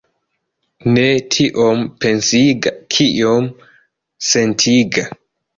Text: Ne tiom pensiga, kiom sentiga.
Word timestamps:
Ne 0.93 1.03
tiom 1.35 1.83
pensiga, 2.05 2.73
kiom 2.97 3.47
sentiga. 4.31 5.07